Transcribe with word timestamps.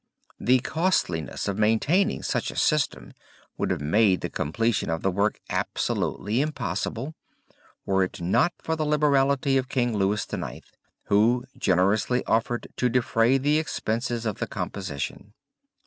The 0.39 0.61
costliness 0.61 1.47
of 1.47 1.59
maintaining 1.59 2.23
such 2.23 2.49
a 2.49 2.55
system 2.55 3.13
would 3.55 3.69
have 3.69 3.81
made 3.81 4.21
the 4.21 4.31
completion 4.31 4.89
of 4.89 5.03
the 5.03 5.11
work 5.11 5.39
absolutely 5.47 6.41
impossible 6.41 7.13
were 7.85 8.01
it 8.03 8.19
not 8.19 8.51
for 8.63 8.75
the 8.75 8.83
liberality 8.83 9.57
of 9.57 9.69
King 9.69 9.95
Louis 9.95 10.25
IX., 10.33 10.67
who 11.03 11.45
generously 11.55 12.25
offered 12.25 12.67
to 12.77 12.89
defray 12.89 13.37
the 13.37 13.59
expenses 13.59 14.25
of 14.25 14.39
the 14.39 14.47
composition. 14.47 15.33